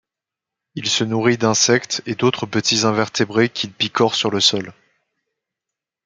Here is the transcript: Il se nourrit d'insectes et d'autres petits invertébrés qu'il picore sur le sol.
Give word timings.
Il 0.73 0.89
se 0.89 1.03
nourrit 1.03 1.37
d'insectes 1.37 2.01
et 2.07 2.15
d'autres 2.15 2.47
petits 2.47 2.87
invertébrés 2.87 3.49
qu'il 3.49 3.71
picore 3.71 4.15
sur 4.15 4.31
le 4.31 4.39
sol. 4.39 4.73